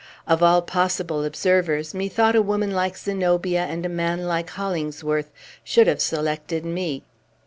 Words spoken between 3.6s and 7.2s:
and a man like Hollingsworth should have selected me.